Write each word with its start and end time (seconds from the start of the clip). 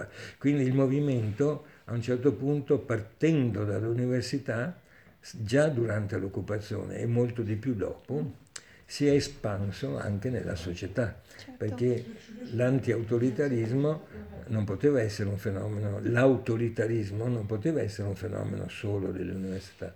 va. 0.00 0.08
Quindi 0.38 0.64
il 0.64 0.74
movimento 0.74 1.64
a 1.84 1.92
un 1.92 2.02
certo 2.02 2.32
punto, 2.32 2.78
partendo 2.78 3.64
dall'università, 3.64 4.78
già 5.32 5.68
durante 5.68 6.16
l'occupazione 6.18 6.98
e 6.98 7.06
molto 7.06 7.42
di 7.42 7.56
più 7.56 7.74
dopo, 7.74 8.38
si 8.86 9.06
è 9.06 9.12
espanso 9.12 9.98
anche 9.98 10.30
nella 10.30 10.56
società, 10.56 11.20
certo. 11.36 11.52
perché 11.56 12.04
l'antiautoritarismo 12.52 14.06
non 14.48 14.64
poteva 14.64 15.00
essere 15.00 15.28
un 15.28 15.38
fenomeno, 15.38 16.00
l'autoritarismo 16.02 17.28
non 17.28 17.46
poteva 17.46 17.80
essere 17.80 18.08
un 18.08 18.16
fenomeno 18.16 18.68
solo 18.68 19.12
delle 19.12 19.32
università. 19.32 19.94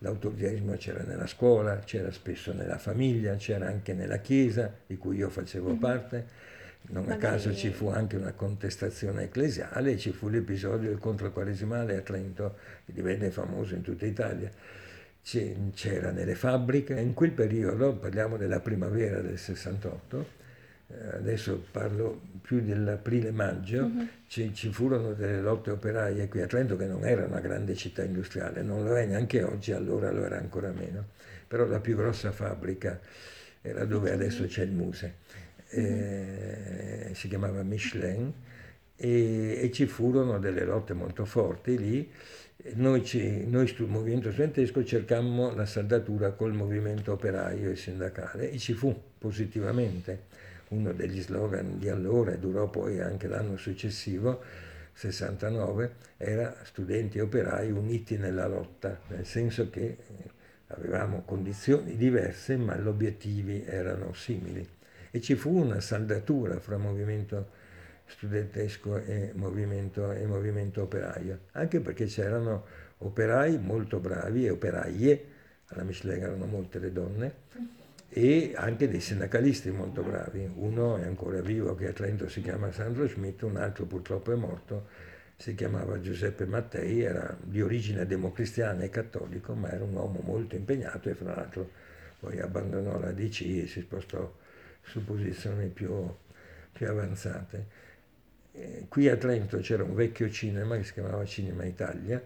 L'autoritarismo 0.00 0.76
c'era 0.76 1.02
nella 1.04 1.26
scuola, 1.26 1.78
c'era 1.78 2.12
spesso 2.12 2.52
nella 2.52 2.76
famiglia, 2.76 3.36
c'era 3.36 3.68
anche 3.68 3.94
nella 3.94 4.18
chiesa, 4.18 4.70
di 4.86 4.98
cui 4.98 5.16
io 5.16 5.30
facevo 5.30 5.70
mm-hmm. 5.70 5.78
parte. 5.78 6.26
Non 6.88 7.10
a 7.10 7.16
caso 7.16 7.54
ci 7.54 7.70
fu 7.70 7.88
anche 7.88 8.16
una 8.16 8.32
contestazione 8.32 9.24
ecclesiale, 9.24 9.98
ci 9.98 10.12
fu 10.12 10.28
l'episodio 10.28 10.88
del 10.88 10.98
controquaresimale 10.98 11.96
a 11.96 12.00
Trento, 12.00 12.56
che 12.84 12.92
divenne 12.92 13.30
famoso 13.30 13.74
in 13.74 13.82
tutta 13.82 14.06
Italia 14.06 14.50
c'era 15.74 16.10
nelle 16.12 16.36
fabbriche. 16.36 16.98
In 17.00 17.12
quel 17.12 17.32
periodo, 17.32 17.94
parliamo 17.94 18.36
della 18.36 18.60
primavera 18.60 19.20
del 19.20 19.38
68, 19.38 20.26
eh, 20.88 21.16
adesso 21.16 21.64
parlo 21.72 22.20
più 22.42 22.62
dell'aprile-maggio, 22.62 23.82
uh-huh. 23.82 24.08
ci, 24.28 24.54
ci, 24.54 24.70
furono 24.70 25.14
delle 25.14 25.40
lotte 25.40 25.72
operaie 25.72 26.28
qui 26.28 26.42
a 26.42 26.46
Trento 26.46 26.76
che 26.76 26.86
non 26.86 27.04
era 27.04 27.24
una 27.24 27.40
grande 27.40 27.74
città 27.74 28.04
industriale, 28.04 28.62
non 28.62 28.84
lo 28.84 28.96
è 28.96 29.04
neanche 29.04 29.42
oggi, 29.42 29.72
allora 29.72 30.12
lo 30.12 30.24
era 30.24 30.38
ancora 30.38 30.70
meno, 30.70 31.06
però 31.48 31.66
la 31.66 31.80
più 31.80 31.96
grossa 31.96 32.30
fabbrica 32.30 33.00
era 33.62 33.84
dove 33.84 34.12
adesso 34.12 34.46
c'è 34.46 34.62
il 34.62 34.70
Muse, 34.70 35.14
eh, 35.76 37.10
si 37.14 37.28
chiamava 37.28 37.62
Michelin 37.62 38.32
e, 38.96 39.60
e 39.62 39.70
ci 39.72 39.86
furono 39.86 40.38
delle 40.38 40.64
lotte 40.64 40.94
molto 40.94 41.24
forti 41.24 41.78
lì 41.78 42.10
noi, 42.74 43.04
ci, 43.04 43.46
noi 43.46 43.66
sul 43.66 43.88
movimento 43.88 44.32
studentesco 44.32 44.84
cercammo 44.84 45.54
la 45.54 45.66
saldatura 45.66 46.32
col 46.32 46.52
movimento 46.52 47.12
operaio 47.12 47.70
e 47.70 47.76
sindacale 47.76 48.50
e 48.50 48.58
ci 48.58 48.72
fu 48.72 48.98
positivamente. 49.18 50.34
Uno 50.68 50.92
degli 50.92 51.20
slogan 51.20 51.78
di 51.78 51.88
allora 51.88 52.32
e 52.32 52.38
durò 52.38 52.68
poi 52.68 53.00
anche 53.00 53.28
l'anno 53.28 53.56
successivo, 53.56 54.42
69, 54.92 55.94
era 56.16 56.56
studenti 56.64 57.18
e 57.18 57.20
operai 57.20 57.70
uniti 57.70 58.16
nella 58.16 58.48
lotta, 58.48 58.98
nel 59.08 59.26
senso 59.26 59.70
che 59.70 59.96
avevamo 60.68 61.22
condizioni 61.24 61.96
diverse 61.96 62.56
ma 62.56 62.76
gli 62.76 62.86
obiettivi 62.86 63.62
erano 63.64 64.12
simili. 64.12 64.75
E 65.16 65.20
ci 65.22 65.34
fu 65.34 65.56
una 65.56 65.80
saldatura 65.80 66.60
fra 66.60 66.76
movimento 66.76 67.48
studentesco 68.04 68.98
e 68.98 69.30
movimento, 69.34 70.12
e 70.12 70.26
movimento 70.26 70.82
operaio, 70.82 71.38
anche 71.52 71.80
perché 71.80 72.04
c'erano 72.04 72.66
operai 72.98 73.58
molto 73.58 73.98
bravi 73.98 74.44
e 74.44 74.50
operaie, 74.50 75.24
alla 75.68 75.84
Michelin 75.84 76.22
erano 76.22 76.44
molte 76.44 76.78
le 76.78 76.92
donne, 76.92 77.34
e 78.10 78.52
anche 78.56 78.90
dei 78.90 79.00
sindacalisti 79.00 79.70
molto 79.70 80.02
bravi. 80.02 80.50
Uno 80.54 80.98
è 80.98 81.06
ancora 81.06 81.40
vivo 81.40 81.74
che 81.74 81.88
a 81.88 81.92
Trento 81.94 82.28
si 82.28 82.42
chiama 82.42 82.70
Sandro 82.70 83.08
Schmidt, 83.08 83.40
un 83.40 83.56
altro 83.56 83.86
purtroppo 83.86 84.32
è 84.32 84.36
morto, 84.36 84.88
si 85.34 85.54
chiamava 85.54 85.98
Giuseppe 85.98 86.44
Mattei, 86.44 87.00
era 87.00 87.34
di 87.42 87.62
origine 87.62 88.04
democristiana 88.04 88.82
e 88.82 88.90
cattolico, 88.90 89.54
ma 89.54 89.72
era 89.72 89.82
un 89.82 89.94
uomo 89.94 90.20
molto 90.22 90.56
impegnato 90.56 91.08
e 91.08 91.14
fra 91.14 91.34
l'altro 91.34 91.70
poi 92.20 92.38
abbandonò 92.38 92.98
la 92.98 93.12
DC 93.12 93.40
e 93.62 93.66
si 93.66 93.80
spostò 93.80 94.44
su 94.86 95.04
posizioni 95.04 95.68
più, 95.68 95.90
più 96.72 96.88
avanzate. 96.88 97.84
Qui 98.88 99.08
a 99.08 99.16
Trento 99.16 99.58
c'era 99.58 99.82
un 99.82 99.94
vecchio 99.94 100.30
cinema 100.30 100.76
che 100.76 100.84
si 100.84 100.94
chiamava 100.94 101.24
Cinema 101.26 101.64
Italia, 101.64 102.22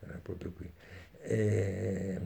era 0.00 0.20
proprio 0.22 0.52
qui, 0.52 0.70
e, 1.20 2.20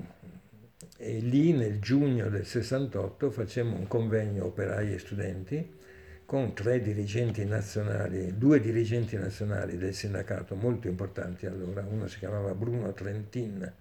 e 0.98 1.18
lì 1.18 1.52
nel 1.54 1.80
giugno 1.80 2.28
del 2.28 2.44
68 2.44 3.30
facemmo 3.30 3.76
un 3.76 3.86
convegno 3.86 4.44
operai 4.44 4.92
e 4.92 4.98
studenti 4.98 5.80
con 6.26 6.54
tre 6.54 6.80
dirigenti 6.80 7.44
nazionali, 7.44 8.36
due 8.36 8.60
dirigenti 8.60 9.16
nazionali 9.16 9.76
del 9.76 9.94
sindacato 9.94 10.54
molto 10.54 10.88
importanti 10.88 11.46
allora, 11.46 11.84
uno 11.88 12.06
si 12.08 12.18
chiamava 12.18 12.54
Bruno 12.54 12.92
Trentin, 12.92 13.72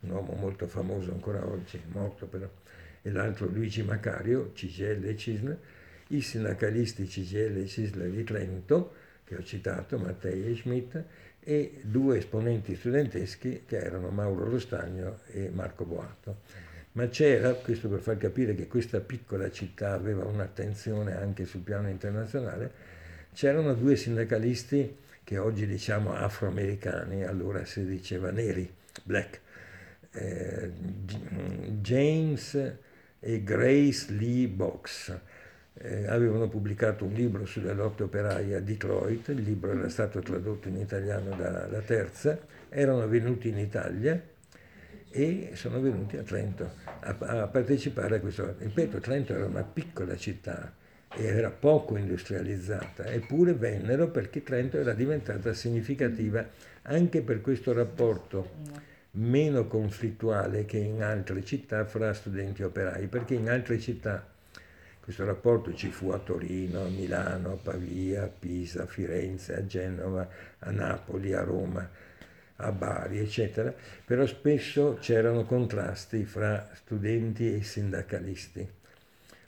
un 0.00 0.10
uomo 0.10 0.34
molto 0.34 0.66
famoso 0.66 1.12
ancora 1.12 1.46
oggi, 1.46 1.80
morto 1.86 2.26
però, 2.26 2.48
e 3.06 3.10
l'altro 3.10 3.46
Luigi 3.46 3.82
Macario, 3.82 4.52
CGL 4.54 5.04
e 5.04 5.14
CISL, 5.14 5.58
i 6.08 6.22
sindacalisti 6.22 7.04
CGL 7.04 7.58
e 7.58 7.66
CISL 7.66 8.10
di 8.10 8.24
Trento, 8.24 8.94
che 9.24 9.36
ho 9.36 9.42
citato, 9.42 9.98
Mattei 9.98 10.50
e 10.50 10.56
Schmidt, 10.56 11.02
e 11.40 11.80
due 11.82 12.16
esponenti 12.16 12.74
studenteschi 12.74 13.64
che 13.66 13.76
erano 13.76 14.08
Mauro 14.08 14.48
Rostagno 14.48 15.18
e 15.26 15.50
Marco 15.52 15.84
Boato. 15.84 16.38
Ma 16.92 17.06
c'era, 17.08 17.52
questo 17.52 17.90
per 17.90 18.00
far 18.00 18.16
capire 18.16 18.54
che 18.54 18.66
questa 18.68 19.00
piccola 19.00 19.50
città 19.50 19.92
aveva 19.92 20.24
un'attenzione 20.24 21.14
anche 21.14 21.44
sul 21.44 21.60
piano 21.60 21.90
internazionale, 21.90 22.70
c'erano 23.34 23.74
due 23.74 23.96
sindacalisti 23.96 24.96
che 25.22 25.36
oggi 25.36 25.66
diciamo 25.66 26.14
afroamericani, 26.14 27.24
allora 27.24 27.66
si 27.66 27.84
diceva 27.84 28.30
neri, 28.30 28.72
black, 29.02 29.40
eh, 30.12 30.70
James 31.80 32.76
e 33.26 33.42
Grace 33.42 34.12
Lee 34.12 34.46
Box. 34.48 35.18
Eh, 35.76 36.06
avevano 36.06 36.48
pubblicato 36.48 37.04
un 37.04 37.14
libro 37.14 37.46
sulle 37.46 37.72
lotte 37.72 38.04
operaie 38.04 38.54
a 38.54 38.60
Detroit, 38.60 39.28
il 39.28 39.42
libro 39.42 39.72
era 39.72 39.88
stato 39.88 40.20
tradotto 40.20 40.68
in 40.68 40.76
italiano 40.76 41.34
dalla 41.34 41.80
Terza, 41.80 42.38
erano 42.68 43.08
venuti 43.08 43.48
in 43.48 43.58
Italia 43.58 44.22
e 45.10 45.50
sono 45.54 45.80
venuti 45.80 46.16
a 46.16 46.22
Trento 46.22 46.70
a, 47.00 47.16
a 47.18 47.46
partecipare 47.48 48.16
a 48.16 48.20
questo. 48.20 48.54
Ripeto, 48.58 48.98
Trento 48.98 49.32
era 49.32 49.46
una 49.46 49.64
piccola 49.64 50.16
città 50.16 50.72
era 51.16 51.50
poco 51.50 51.96
industrializzata, 51.96 53.06
eppure 53.06 53.54
vennero 53.54 54.08
perché 54.08 54.42
Trento 54.42 54.78
era 54.78 54.94
diventata 54.94 55.52
significativa 55.52 56.44
anche 56.82 57.22
per 57.22 57.40
questo 57.40 57.72
rapporto 57.72 58.92
meno 59.16 59.66
conflittuale 59.66 60.64
che 60.64 60.78
in 60.78 61.02
altre 61.02 61.44
città 61.44 61.84
fra 61.84 62.12
studenti 62.12 62.62
e 62.62 62.66
operai, 62.66 63.06
perché 63.06 63.34
in 63.34 63.48
altre 63.48 63.78
città 63.78 64.26
questo 65.00 65.24
rapporto 65.24 65.74
ci 65.74 65.90
fu 65.90 66.10
a 66.10 66.18
Torino, 66.18 66.84
a 66.84 66.88
Milano, 66.88 67.52
a 67.52 67.56
Pavia, 67.56 68.24
a 68.24 68.28
Pisa, 68.28 68.84
a 68.84 68.86
Firenze, 68.86 69.54
a 69.54 69.66
Genova, 69.66 70.26
a 70.60 70.70
Napoli, 70.70 71.34
a 71.34 71.42
Roma, 71.42 71.88
a 72.56 72.72
Bari, 72.72 73.18
eccetera, 73.18 73.74
però 74.04 74.24
spesso 74.26 74.96
c'erano 75.00 75.44
contrasti 75.44 76.24
fra 76.24 76.70
studenti 76.72 77.54
e 77.54 77.62
sindacalisti, 77.62 78.66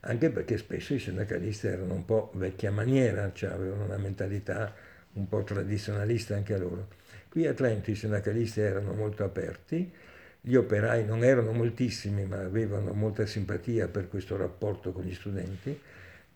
anche 0.00 0.30
perché 0.30 0.58
spesso 0.58 0.92
i 0.92 0.98
sindacalisti 0.98 1.68
erano 1.68 1.94
un 1.94 2.04
po' 2.04 2.30
vecchia 2.34 2.70
maniera, 2.70 3.32
cioè 3.32 3.50
avevano 3.50 3.84
una 3.84 3.96
mentalità 3.96 4.74
un 5.14 5.26
po' 5.28 5.42
tradizionalista 5.42 6.34
anche 6.34 6.58
loro. 6.58 6.88
Qui 7.36 7.46
a 7.46 7.52
Trento 7.52 7.90
i 7.90 7.94
sindacalisti 7.94 8.62
erano 8.62 8.94
molto 8.94 9.22
aperti, 9.22 9.92
gli 10.40 10.54
operai 10.54 11.04
non 11.04 11.22
erano 11.22 11.52
moltissimi, 11.52 12.24
ma 12.24 12.38
avevano 12.38 12.94
molta 12.94 13.26
simpatia 13.26 13.88
per 13.88 14.08
questo 14.08 14.38
rapporto 14.38 14.90
con 14.90 15.04
gli 15.04 15.12
studenti, 15.12 15.78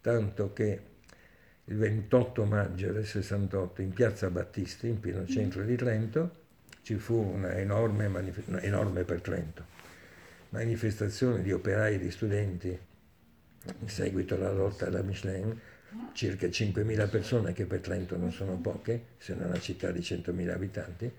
tanto 0.02 0.52
che 0.52 0.80
il 1.64 1.74
28 1.74 2.44
maggio 2.44 2.92
del 2.92 3.06
68 3.06 3.80
in 3.80 3.94
piazza 3.94 4.28
Battisti, 4.28 4.88
in 4.88 5.00
pieno 5.00 5.24
centro 5.24 5.62
di 5.62 5.74
Trento, 5.74 6.32
ci 6.82 6.96
fu 6.96 7.14
una 7.14 7.54
enorme, 7.56 8.08
manif- 8.08 8.62
enorme 8.62 9.04
per 9.04 9.22
Trento, 9.22 9.64
manifestazione 10.50 11.40
di 11.40 11.50
operai 11.50 11.94
e 11.94 11.98
di 11.98 12.10
studenti 12.10 12.78
in 13.78 13.88
seguito 13.88 14.34
alla 14.34 14.52
lotta 14.52 14.88
alla 14.88 15.00
Michelin, 15.00 15.58
circa 16.12 16.46
5.000 16.46 17.08
persone 17.08 17.52
che 17.52 17.66
per 17.66 17.80
Trento 17.80 18.16
non 18.16 18.32
sono 18.32 18.56
poche, 18.58 19.02
se 19.18 19.34
non 19.34 19.48
una 19.48 19.60
città 19.60 19.90
di 19.90 20.00
100.000 20.00 20.50
abitanti, 20.50 21.10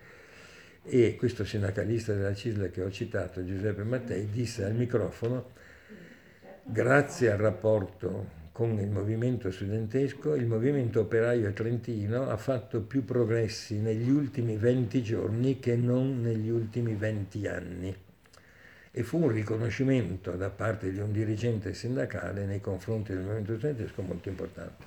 e 0.83 1.15
questo 1.15 1.45
sindacalista 1.45 2.13
della 2.13 2.33
CISLA 2.33 2.67
che 2.67 2.81
ho 2.81 2.91
citato, 2.91 3.45
Giuseppe 3.45 3.83
Mattei, 3.83 4.29
disse 4.29 4.63
al 4.63 4.73
microfono, 4.73 5.51
grazie 6.63 7.31
al 7.31 7.37
rapporto 7.37 8.39
con 8.51 8.79
il 8.79 8.89
movimento 8.89 9.51
studentesco, 9.51 10.35
il 10.35 10.45
movimento 10.45 11.01
operaio 11.01 11.51
trentino 11.53 12.29
ha 12.29 12.37
fatto 12.37 12.81
più 12.81 13.05
progressi 13.05 13.79
negli 13.79 14.09
ultimi 14.09 14.57
20 14.57 15.01
giorni 15.01 15.59
che 15.59 15.75
non 15.75 16.21
negli 16.21 16.49
ultimi 16.49 16.95
20 16.95 17.47
anni. 17.47 17.95
E 18.93 19.03
fu 19.03 19.19
un 19.19 19.29
riconoscimento 19.29 20.31
da 20.31 20.49
parte 20.49 20.91
di 20.91 20.99
un 20.99 21.13
dirigente 21.13 21.73
sindacale 21.73 22.45
nei 22.45 22.59
confronti 22.59 23.13
del 23.13 23.23
movimento 23.23 23.55
studentesco 23.55 24.01
molto 24.01 24.27
importante. 24.27 24.83